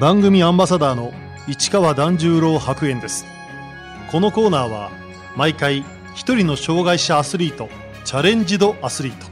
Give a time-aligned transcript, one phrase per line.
[0.00, 1.12] 番組アンバサダーの
[1.46, 3.26] 市川團十郎白猿です。
[4.10, 4.90] このコーナーは
[5.36, 5.84] 毎回
[6.14, 7.68] 一人の障害者アスリート
[8.06, 9.26] チャレンジドアスリート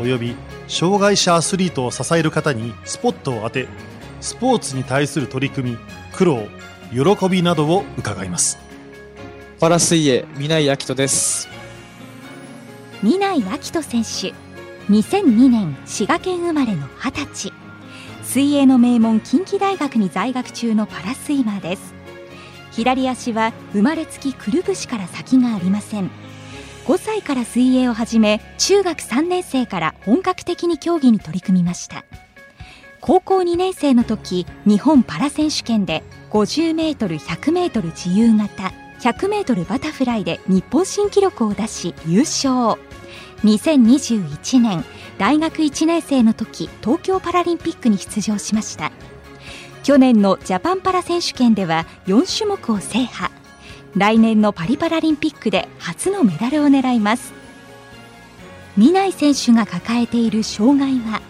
[0.00, 0.36] および
[0.68, 3.66] 障害者アスリートを支える方にスポットを当て
[4.20, 5.78] スポーツに対する取り組み
[6.12, 6.46] 苦労
[6.92, 8.58] 喜びなどを伺います。
[9.58, 11.48] パラ水泳南井明人です。
[13.02, 14.32] 南井明人選手
[14.88, 17.61] 2002年滋賀県生まれの20歳
[18.32, 21.92] 水泳の名門近畿大学に在学中のパラスイマーです。
[22.70, 26.10] 左足は生まれつきくるぶしから先がありません。
[26.86, 32.06] 5歳から水泳を始め中学3年生から本格的に競技に取り組みました。
[33.02, 42.80] 高校2年生の時日本パラ選手権で 50m、100m 自由形 100m バタフライで日本新記録を出し優勝。
[43.44, 44.84] 2021年
[45.18, 48.92] 大学1年生の時東京パラリンピックに出場しました。
[49.82, 53.32] 去年のジャパンパラ選手権では4種目を制覇。
[53.96, 57.32] 来年のパリパラリンピックで初のメダルを狙います。
[58.76, 61.20] 南井選手が抱えている障害は？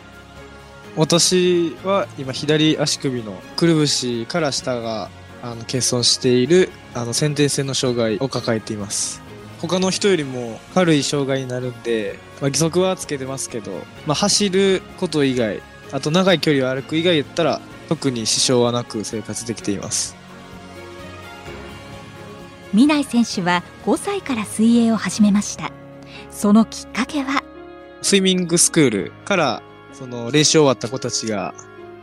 [0.94, 5.08] 私は今左足首のくるぶしから下が
[5.42, 9.21] あの欠損しているあの先天性の障害を抱えています。
[9.62, 13.70] 他の人よりも軽い障害になるんで、まあ、義足はつけてますけど、
[14.06, 20.16] まあ、走ること以外あと長い距離を歩く以外やったら特に支障はなく生活できています。
[22.72, 25.70] 南井選手は5歳から水泳を始めました。
[26.30, 27.44] そのきっかけは？
[28.00, 31.54] スイミングスクールからその練習終わった子たちが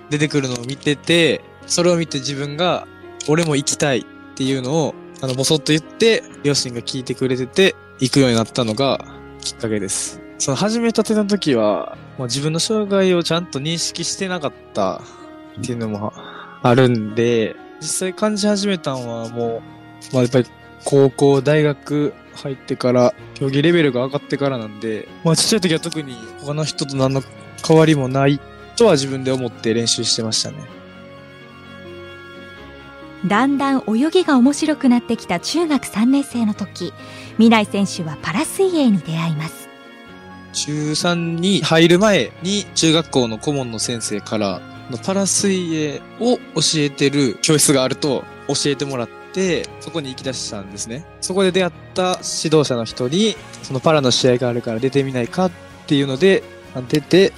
[0.09, 2.87] 出てくるのを見ててそれを見て自分が
[3.27, 4.03] 俺も行きたいっ
[4.35, 9.03] ていうのをあのボソッと言って両親が聞いてくれてて行くようになったのが
[9.41, 15.01] きっかけですその始めたての時はもう自分の障害をちゃんと認識してなかった
[15.59, 16.13] っていうのも
[16.61, 19.61] あるんで実際感じ始めたのはも
[20.11, 20.45] う、まあ、やっぱり
[20.85, 27.21] 高校、大学入ってから、競技レベルが上がってからなんで、まあちっちゃい時は特に他の人と何の
[27.67, 28.39] 変わりもない
[28.75, 30.57] とは自分で思って練習してましたね。
[33.25, 36.93] だんだん泳ぎが面白くなってきた中学3年生の時、
[37.37, 39.67] 南井選手はパラ水泳に出会います。
[40.53, 44.61] 中3に入る前に中学校の顧問の先生から
[45.05, 46.41] パラ水泳を教
[46.77, 51.05] えてる教室があると教えてもらって、そこに行き出したんですね。
[51.21, 55.51] そこで出会った指導者の人に、そのパラの試合があるから出てみないかっ
[55.85, 56.41] ていうので、
[56.87, 57.33] 出て、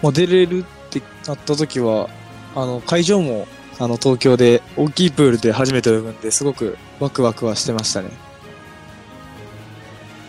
[0.00, 2.08] もう出れるってなった時は、
[2.56, 3.46] あの、会場も、
[3.82, 8.10] あの、東京で大きいプールで初めて泳ぐんで、すごくワクワクはしてましたね。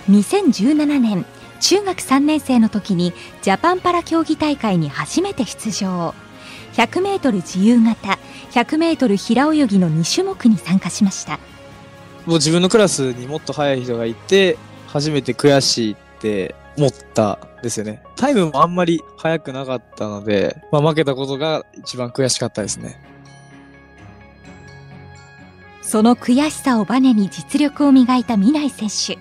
[0.10, 1.24] 2017年
[1.60, 6.14] 中学3年生の時にジャパンパラ競技大会に初めて出場
[6.74, 8.20] 100m 自由形
[8.52, 11.40] 100m 平泳ぎの2種目に参加しました
[12.26, 18.02] もう自分のクラスにもっと速い人がいて、初めて悔しいって思ったんですよね。
[18.16, 23.13] タイムもあんまり速くなかったので、まあ負けたことが一番悔しかったですね。
[25.84, 29.20] その悔しさをバネに実力を磨いた南井選手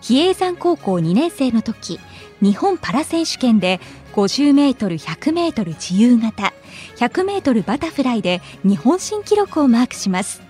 [0.00, 2.00] 比叡山高校2年生の時
[2.42, 3.80] 日本パラ選手権で
[4.14, 6.52] 50m、100m 自由形
[6.96, 10.42] 100m バタフライで日本新記録をマークします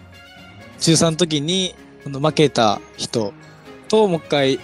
[0.84, 1.74] 中3の時に、
[2.04, 3.32] この負けた人
[3.88, 4.60] ともう一回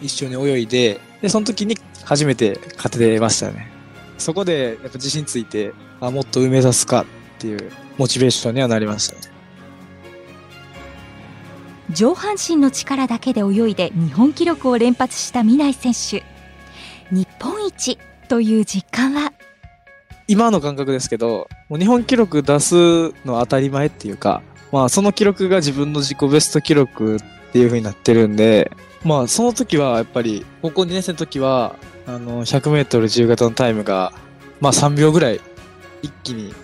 [0.00, 3.68] 一緒に泳いで、で、その時に初めて勝てましたね。
[4.16, 7.06] そこでやっぱ自信ついて、あ、もっと目指すかっ
[7.40, 9.33] ていうモチベーションにはなりましたね。
[11.90, 16.24] 上半身の力だけで泳いで日本記録を連発した南井選手。
[17.14, 19.32] 日本一という実感は？
[20.26, 22.74] 今の感覚ですけど、もう日本記録出す
[23.26, 24.42] の当たり前っていうか、
[24.72, 27.18] まあその記録が自分の自己ベスト記録っ
[27.52, 28.72] ていう風になってるんで、
[29.04, 34.14] まあその時はやっぱり、高校2年生の時は、あの、100メートル自由形のタイムが、
[34.60, 35.40] まあ3秒ぐらい
[36.00, 36.54] 一気に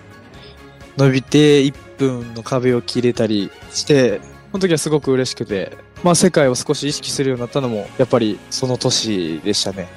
[0.97, 9.89] 伸びて1分の壁を切れたりして、その時はすごく嬉しくて、まあ世界を少し意識するようになったのも、やっぱりその年でしたね。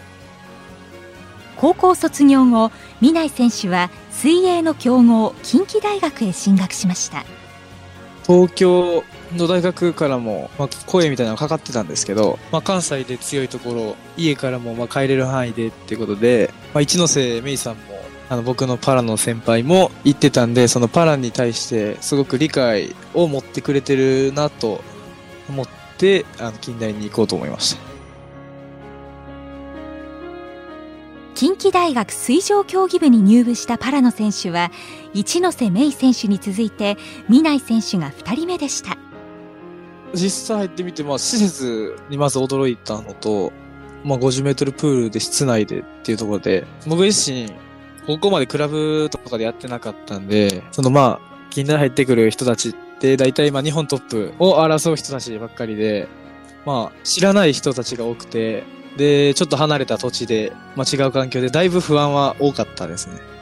[1.63, 7.23] 高校卒業後南井選手は水泳の強豪近畿大学へ進学しました
[8.27, 9.05] 東京
[9.37, 17.92] の大学からも、まあ、声みたいなのがかかってたんですけど、まあ、関西で強いところ、家からもまあ帰れる範囲でっていうことで、まあ、一ノ瀬芽衣さんも、
[18.33, 24.81] あの僕のパラの先輩も言ってたんで、そのパラに対してすごく理解を持ってくれてるなと
[25.47, 25.67] 思っ
[25.99, 27.81] て、あの近代に行こうと思いました。
[31.35, 34.71] 近畿大学水上競技部に入部したパラの選手は
[35.13, 36.97] 一ノ瀬芽衣選手に続いて
[37.27, 38.97] 南井選手が2人目でした
[40.13, 43.51] 実際入ってみて、まあ、施設にまず驚いたのと、
[44.03, 47.51] まあ、50メートルプールで室内でっていうところで、僕自身、
[48.05, 56.07] ここまでクラブとかでやってなかったんで、そのまあ、近代入ってくる人たちって、大体まあ日本トップを争う人たちばっかりで、
[56.65, 58.63] まあ、知らない人たちが多くて、
[58.97, 63.33] で、ちょっと離れた土地で、まあ違う環境で、だいぶ不安は多かったですね。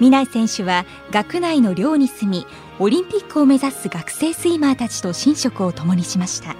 [0.00, 2.46] 南井選手は学内の寮に住み
[2.78, 6.56] オリンピックを目指す学生スイマーたちと寝食を共にしました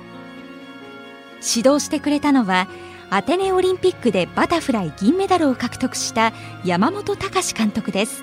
[1.57, 2.69] 指導してくれたのは
[3.13, 6.33] アテネオリンピックでバタフライ銀メダルを獲得した
[6.65, 8.23] 山本隆監督です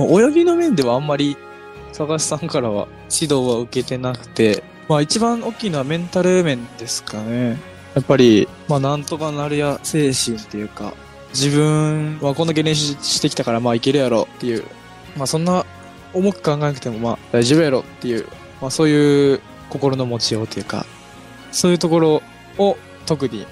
[0.00, 1.36] 泳ぎの面ではあんまり、
[1.92, 7.56] 高橋さんからは指導は受けてなくて、まあ一番大きいのはメンタル面ですかね。
[7.94, 10.92] やっぱり、まあなんとかなるや精神っていうか、
[11.32, 14.64] 自分はこんだけ練習してきたからまあいけるやろっていう、
[15.16, 15.64] まあそんな
[16.12, 18.26] 重く考えなくてもまあ大丈夫やろっていう、
[18.60, 20.84] まあそういう心の持ちようというか、
[21.52, 22.22] そういうところ
[22.58, 22.76] を
[23.06, 23.46] 特に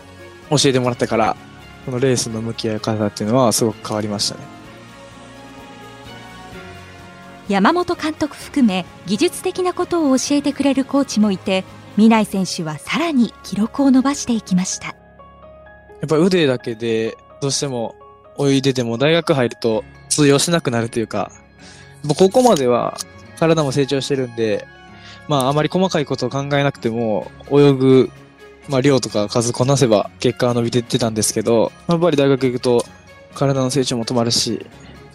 [0.56, 1.36] 教えてもらってから、
[1.84, 4.40] このレースの向き合い方っていうのはすごく変わりましたね。
[7.48, 11.64] 山本監督含め技術的なことを教えてくれるコーチもいて
[11.96, 14.94] 南井選手はさらに記録を伸ばしていきましたや
[16.06, 17.96] っぱ腕だけでどうしても
[18.38, 21.32] 泳いでても大学入ると通用しなくなるというか、
[22.04, 22.96] もうここまでは
[23.38, 24.66] 体も成長してるんで、
[25.28, 28.10] まああまり細かいことを考えなくても泳ぐ、
[28.68, 32.84] まあ量とか数こなせば結果は伸びてってたんですけど、やっぱり大学行くと
[33.34, 34.64] 体の成長も止まるし、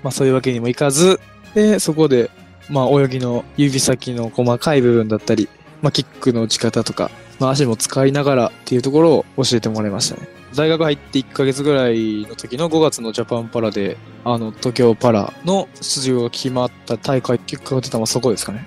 [0.03, 1.19] まあそういうわけにもいかず、
[1.53, 2.29] で、そこで、
[2.69, 5.49] まあ泳ぎの指先の細かい部分だったり、
[5.81, 7.09] まあキックの打ち方とか、
[7.39, 10.27] まあ足も使いながらっていうところを教えてもらいましたね。
[10.55, 18.65] 大学入って1ヶ月ぐらいの時の5月のジャパンパラで、あの、東京パラの出場が決まった大会結果が出たのはそこですかね。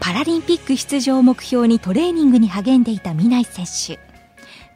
[0.00, 3.64] パラリンピック出場を目標にトレーニングに励んでいた南井選
[3.96, 4.00] 手。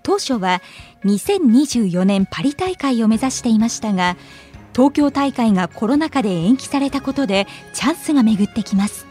[0.02, 0.60] 当初は
[1.04, 4.18] 2024年パリ大会を目指していましたが
[4.74, 9.06] 東京大会がコロナ禍で延期されたことでチャンスが巡ってきます。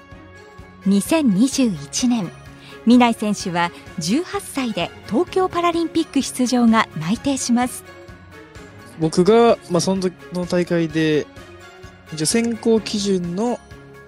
[0.85, 2.31] 2021年
[2.85, 7.83] 南井選手は18歳で東京パラリンピック出場が内定します。
[8.99, 11.25] 僕が、まあ、その時の大会で、
[12.13, 13.59] 一応選考基準の、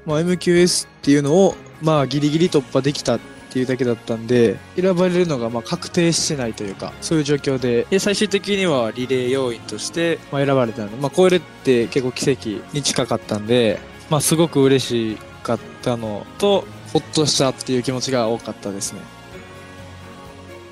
[0.06, 3.20] まあ、MQS っていうのを、まあ、ギリギリ突破できたっ
[3.52, 10.92] ていうだけだったんで、選ばれるのが、まあ、確定してないというか、そういう状況で、で最終的にはリレー要員として、まあ、選ばれたの。
[10.92, 13.80] で、まあ、これって結構奇跡に近かったんで、
[14.10, 19.02] まあ、すごく嬉しかったのと、ほっとしたっていう気持ちが多かったですね。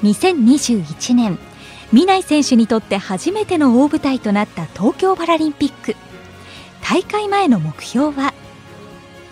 [0.03, 1.39] 2021年
[1.93, 5.95] 南井選手にとって初めての大舞台となった東京パラリンピック。
[6.81, 8.33] 大会前の目標は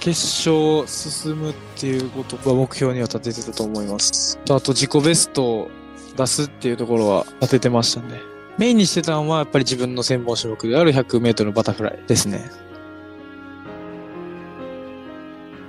[0.01, 0.09] 決
[0.49, 4.39] 勝進むっていうことが目標には立ててたと思います。
[4.49, 5.71] あと自己ベストを
[6.17, 8.19] 出すっていうところは立ててましたね。
[8.57, 12.49] メインにしてたのはやっぱり自分の専門種目である100メートルバタフライですね。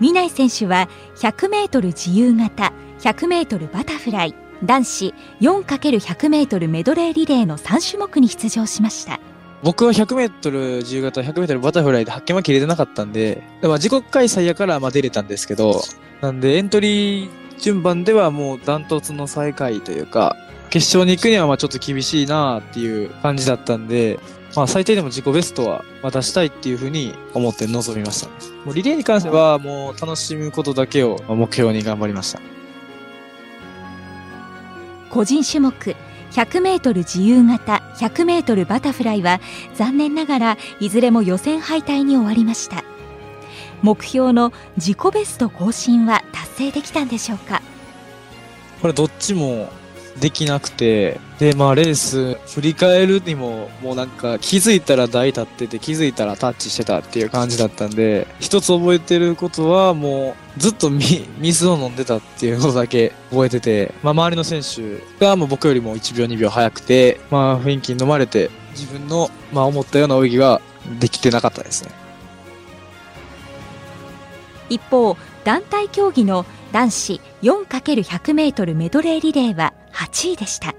[0.01, 4.35] 南井選手は 100m 自由形 100m バタフライ
[4.65, 9.21] 男子 4×100m メドレーリレーの3種目に出場しました
[9.63, 15.83] 僕は100メートル自由形、100メートルバタフライで発見は切れてなかったんで、まあ自国開催やからまあ出れたんですけど、
[16.21, 20.37] なんでエントリー順番ではもうダントツの最下位というか、
[20.71, 24.19] 決勝に行くにはまあちょっと厳しいなっていう感じだったんで、
[24.57, 28.29] まあ最低でも自己ベストは出したいっていうふうに思って臨みました。
[28.65, 32.41] もうリレーに関してはもう楽しむことだけを目標に頑張りました。
[35.09, 35.95] 個人種目
[36.33, 39.41] 100m 自由形 100m バタフライは
[39.75, 42.85] 残念ながらいずれも予選敗退に終わりました。
[43.83, 47.61] 目標の自己ベスト更新は達成できたんでしょうか？
[48.81, 49.71] これどっちも
[50.21, 70.61] できなくて、で、まあレース振り返るにも、もうなんか気づいたら台立ってて気づいたらタッチしてたっていう感じだったんで、一つ覚えてることはもうずっとみ水を飲んでたっていうのだけ覚えてて、まあ周りの選手がもう僕よりも1秒2秒早くて、まあ雰囲気に飲まれて自分のまあ思ったような泳ぎが
[71.01, 71.91] できてなかったですね。
[74.69, 80.75] 一方団体競技の男子 4×100m メドレーリレーは8位でした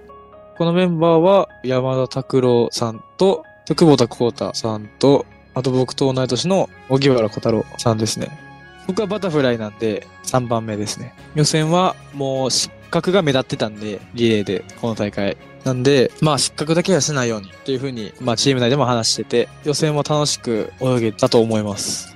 [0.58, 8.30] このメンバーは山田拓郎さんと、久保田幸太さんと、あと僕と同い年の荻原小太郎さんですね。
[8.88, 11.16] 僕はバタフライなんで3番目ですね。
[11.36, 15.36] 予選はもうしっ格が目立ってたんで、リレーで、この大会。
[15.64, 22.13] なんで、まあ失格だけはしないようにっていうふうに、まあチーム内でも話してて、予選は楽しく泳げたと思います。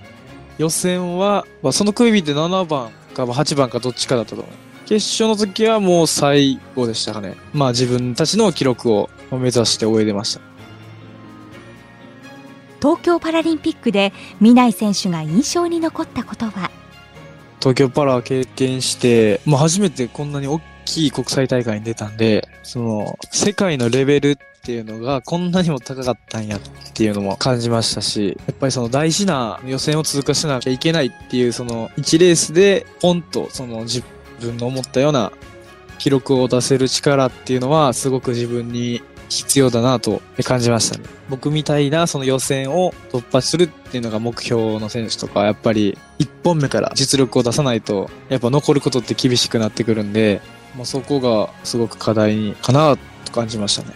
[0.57, 4.45] 予選は、まあ、その組で7番か8番かどっちかだったと思う。
[4.87, 7.35] 決勝の時はもう最後でしたかね。
[7.53, 10.41] まあ自分たちの記録を目指して泳いでました。
[12.79, 16.71] 東京パラリンピックで南井選手が印象に残ったことは？
[17.59, 26.59] 東京パラ経験して、まあ初めてこんなに大きい国際大会に出たんで、その、世界のレベルっていうのがこんなにも高かったんやっ
[26.93, 34.03] ていうのも感じましたし、やっぱりその大事な予選を通過しなきゃいけないっていうその1レースでポンとその自
[34.41, 35.31] 分の思ったような
[35.99, 41.05] 記録を出せる力っていうのはすごく自分に必要だなと感じましたね。
[41.29, 50.41] 僕みたいなその予選を突破するっていうのが目標の選手とか、やっぱり1本目から実力を出さないと、やっぱ残ることって厳しくなってくるんで、
[50.77, 53.95] まあ、そこがすごく課題かなと感じましたね。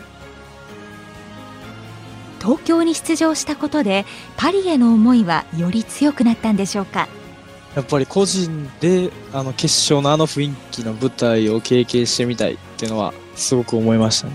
[2.42, 4.04] 東京に出場したことで
[4.36, 7.08] パリへの思いはより強くなったんでしょうか？
[7.76, 14.34] やっぱり個人であの決勝のあの雰囲気の舞台を経験してみたいっていうのはすごく思いましたね。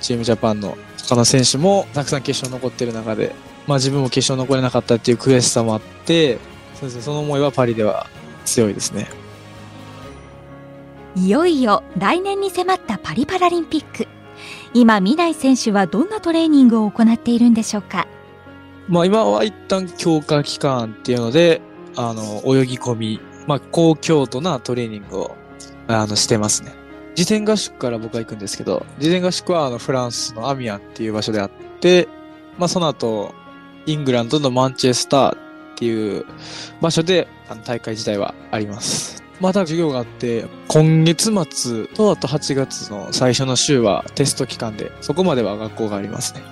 [0.00, 0.76] チームジャパンの
[1.08, 3.34] 他の選手もたくさん決勝残ってる中で、
[3.68, 6.38] まあ自分も決勝残れなかったっていう悔しさもあって、
[6.74, 8.08] そうですね、その思いはパリでは
[8.44, 9.08] 強いですね。
[11.16, 14.06] いよいよ来年に迫ったパリパラリンピック
[14.74, 18.06] 今南井選手はどんなトレーニングを行っているんでしょうか？
[18.88, 21.60] まあ今は一旦強化期間っていうので、
[21.96, 25.36] あの、泳ぎ込み、まあ高強度なトレーニングを、
[25.88, 26.74] あの、してますね。
[27.14, 31.50] 事前合宿から僕は行くんですけど、事前合宿はあのフランスのアミアンっていう場所であっ
[31.80, 32.08] て、
[32.58, 33.34] まあその後、
[33.86, 35.38] イングランドのマンチェスターっ
[35.76, 36.26] ていう
[36.80, 39.22] 場所であの大会自体はあります。
[39.40, 46.42] また授業があって、今月末とあと8月の最初の週はテスト期間で、そこまでは学校がありますね。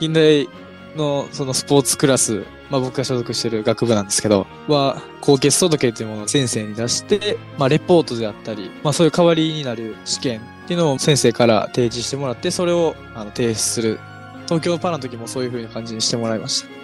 [0.00, 0.48] 近代
[0.96, 13.98] のそのスポーツクラス、まあ僕が所属してる学部なんですけど、は、高血届というものを先生に出して、まあレポートであったり、まあそういう代わりになる試験っていうのを先生から提示してもらって、それをあの提出する。
[14.46, 16.77] 東京パラの時もそういう風な感じにしてもらいました。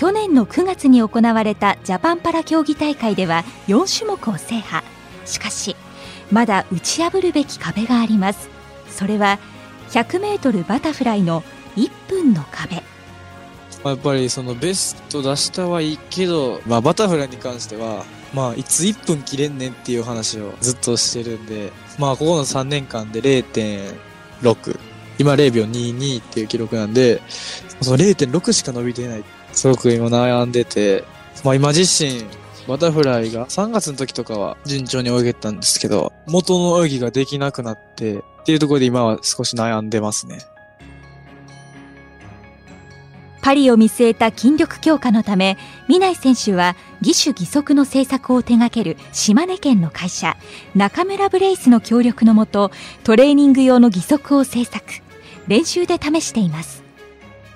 [0.00, 4.82] 去年の9月に行われたジャパンパラ競技大会では4種目を制覇。
[5.26, 5.76] しかし
[6.32, 8.48] まだ打ち破るべき壁があります。
[8.88, 9.38] それは
[9.90, 11.42] 100m バタフライの
[11.76, 12.76] 1分の壁。
[12.76, 24.80] やっぱりそのベスト出したはいいけど、まあバタフライに関しては、まあいつ1分切れんねんっていう話をずっとしてるんで、まあここの3年間で0.6、
[25.18, 27.20] 今0秒22っていう記録なんで、
[27.82, 29.24] その0.6しか伸びてない。
[29.52, 31.04] すごく今悩んでて、
[31.44, 32.24] まあ今自身、
[32.68, 40.38] バタフライが3月の時とかは順調に泳げたんですけど、元の泳ぎができなくなって、っていうところで今は少し悩んでますね。
[43.42, 45.56] パリを見据えた筋力強化のため
[45.88, 50.36] 南井選手は義手義足の製作を手掛ける島根県の会社
[50.74, 52.70] 中村ブレイスの協力のもと
[53.02, 54.84] トレーニング用の義足を製作
[55.48, 56.84] 練習で試しています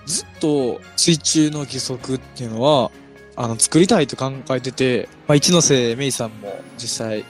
[0.07, 2.91] ずっと水中の義足っていうのは、
[3.37, 7.25] あの、作りたいと考えてて、まあ、一ノ瀬メイさんも実際、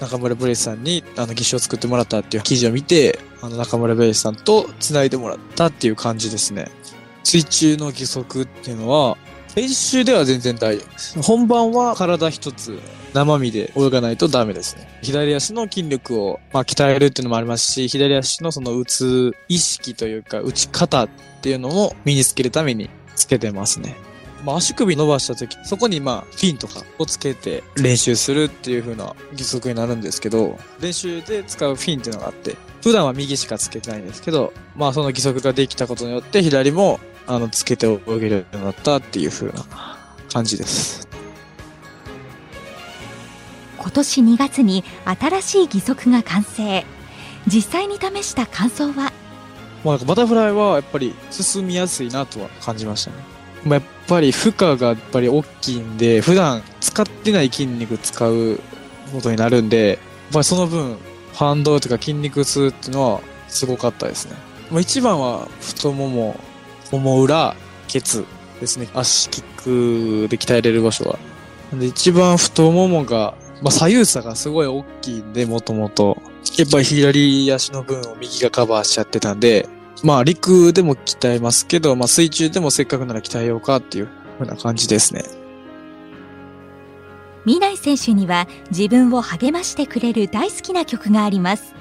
[0.00, 6.70] 中村ブレイスさんに、あの、義手を作ってもらったっていう記事を見て、あの、中村ブレイスさんと繋いでもらったっていう感じですね。
[7.22, 9.18] 水中の義足っていうのは、
[9.56, 11.22] 練習では全然大丈夫です。
[11.22, 12.78] 本番は体一つ
[13.12, 14.88] 生身で泳がないとダメですね。
[15.02, 21.08] 左足の筋力を、まあ、鍛えるっていうのもありますし、左足のその打つ意識というか、打ち方っ
[21.42, 23.96] ていうのも身につけるためにつけてますね。
[24.44, 39.64] まあ、足首伸ばした時、そこにまあ、フィンとかをつけて練習するっていう風な義足になるんですけど、練習で使うフィンっていうのがあって、普段は右しかつけてないんですけど、まあその義足ができたことによって左もあのつけて泳げるようになったっていう風な
[40.32, 41.08] 感じです。
[43.78, 46.84] 今年2月に新しい義足が完成
[47.46, 49.12] 実際に試した感想は？
[49.84, 53.16] まあバタフライはやっぱり進みやすいなとは感じましたね。
[53.64, 58.58] まあ、やっぱり負荷がやっぱり大きいんで、普段使ってない筋肉使う
[59.12, 59.98] ことになるんで、やっ
[60.32, 60.96] ぱりその分、
[61.34, 64.36] 反動とか筋肉痛っていうのはすごかったですね。
[64.70, 66.40] まあ、一番は太もも、
[66.92, 67.54] もも裏、
[67.88, 68.24] ケツ
[68.60, 68.88] ですね。
[68.94, 69.44] 足キッ
[70.24, 71.18] クで鍛えれる場所は。
[71.72, 76.18] で一番太ももが、まあ、左右差がすごい大きいんで、もともと。
[76.56, 79.68] やっぱり左足の分を右がカバーしちゃってたんで、
[80.02, 85.24] まあ陸でも鍛えますけど、まあ水中でもせっかくなら鍛えようかっていうふうな感じですね。
[87.44, 91.74] 南井選手には自分を励ましてくれる大好きな曲があります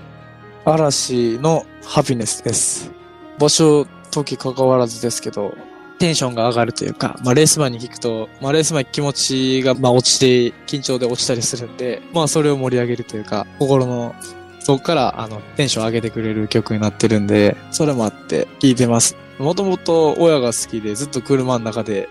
[0.65, 2.91] 嵐のハピネスです。
[3.39, 5.55] 場所、時関わらずですけど、
[5.99, 14.15] テンションが上がるというか、まあレース前に聞くと、まあレース前気持ちがまあ落ちて、緊張で落ちたりするんで、まあそれを盛り上げるというか、心の、
[14.61, 19.17] そこからあの、テンション上げてくれる曲になってるんで、それもあって聴いてます。
[19.37, 22.09] もともと親が好きでずっと車の中で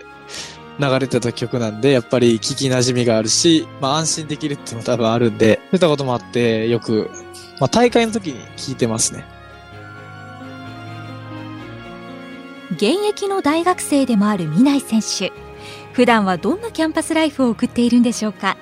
[0.79, 7.09] 流れてた曲なんで、やっぱり聞き馴染みがあるし、まあ安心できるっていうのも多分あるんで、そういったこともあって、よく、
[7.59, 9.25] まあ大会の時に聞いてますね。
[12.71, 15.33] 現役の大学生でもある南井選手。
[15.93, 18.57] 普段はどんなキャンパスライフを送っているんでしょうか？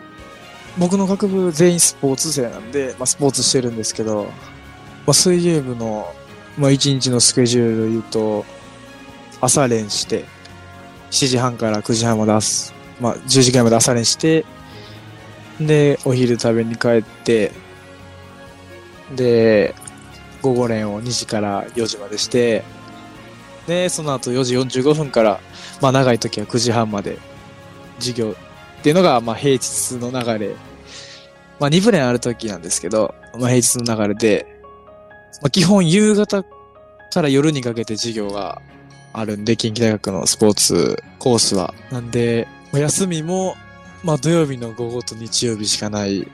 [0.77, 4.25] 僕の学部全員スポーツ生なんで、まあ、スポーツしてるんですけど、
[5.05, 6.13] まあ、水泳部の、
[6.57, 8.45] まあ、1日のスケジュール言うと、
[9.41, 10.25] 朝練して、
[11.11, 14.45] 7時半から9時半まで、まあ、10時ぐらいまで朝練して、
[15.59, 17.51] で、お昼食べに帰って、
[19.15, 19.75] で、
[20.41, 22.63] 午後練を2時から4時までして、
[23.67, 25.39] で、その後4時45分から、
[25.81, 27.19] まあ長い時は9時半まで
[27.99, 28.35] 授業
[28.79, 30.55] っていうのが、まあ平日の流れ。
[31.59, 34.47] まあ2部練ある時なんですけど、まあ平日の流れで、
[35.41, 38.61] まあ基本夕方から夜にかけて授業が
[39.11, 41.73] あるんで、近畿大学のスポーツコースは。
[41.91, 43.57] なんで、まあ休みも、
[44.03, 46.25] まあ土曜日の午後と日曜日しかない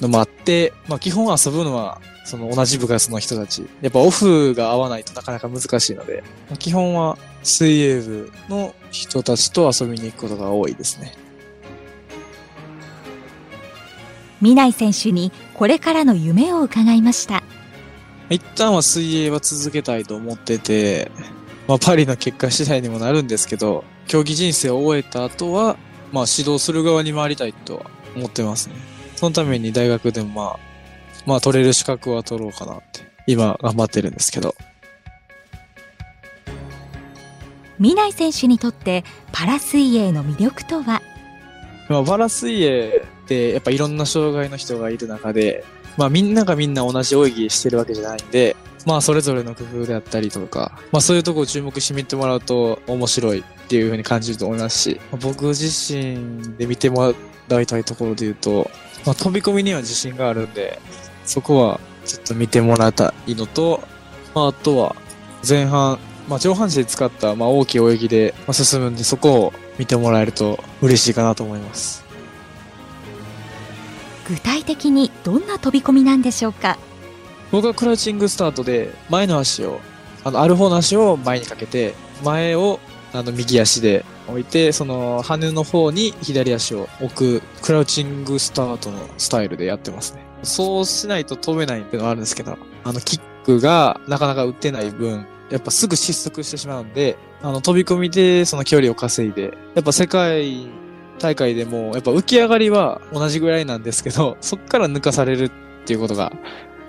[0.00, 3.66] のもあって、まあ基本遊ぶのは、その同じ部活の人たち。
[3.80, 11.12] やっぱオフが合わないとなかなか難しいので、まあ基本は水泳部の人たちと遊びに行くことが多いですね。
[14.42, 17.44] 南井選手にこれからの夢を伺いました
[18.28, 21.12] 一旦は水泳は続けたいと思ってて、
[21.68, 25.76] まあ、パリの結果次第にもなるんですけど、競技人生を終えた後は、
[26.12, 28.74] まあ、指導する側に回りたいとは思ってますね。
[29.16, 30.71] そのために大学でもまあ、
[31.26, 34.54] まあ、取れる資格は取ろうかなって、今頑張ってるんですけど。
[37.78, 41.02] 南井選手にとってパラ水泳の魅力とは？
[41.88, 45.64] まあ、パラ水泳ってやっぱいろんな障害の人がいる中で、
[45.96, 48.56] まあみんながみんな同じ泳ぎしてるわけじゃないんで、
[48.86, 57.14] まあそれぞれの工夫であったりとか、まあそういうとこを注目して見てもらうと面白いっていうふうに感じると思いますし、僕自身で見ても
[57.48, 58.70] らいたいところで言うと、
[59.04, 60.78] まあ飛び込みには自信があるんで、
[61.24, 63.82] そこはちょっと見てもらいたいのと、
[64.34, 64.96] まああとは
[65.48, 72.04] 前半、まあ上半身使ったまあ大きい泳ぎでまあ進むんで、そこを見てもらえると嬉しいかなと思います。
[74.28, 76.78] 具体的にどんな飛び込みなんでしょうか？
[77.50, 79.80] 僕はクラウチングスタートで前の足を、
[80.24, 82.80] あの、ある方の足を前にかけて、前を
[83.12, 90.22] あの右足で置いて、その羽の方に左足を置くクラウチングスタートのスタイルでやってますね。
[90.42, 100.66] そうしないと飛べないっていうのはあるんですけど、あの、キックがなかなか打ってない分、やっぱすぐ失速してしまうんで、あの、飛び込みでその距離を稼いで、やっぱ世界
[101.18, 105.50] 大会でも、やっぱ浮き上がりは同じぐらいなんですけど、 そっから抜かされるっ
[105.84, 106.32] ていうことが、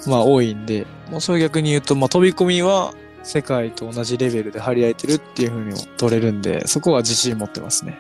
[0.08, 8.00] まあ多いんで、もうそれ逆に言うと、まあ飛び込みは世界と同じレベルで張り合えてるっていう風にも取れるんで、そこは自信持ってますね。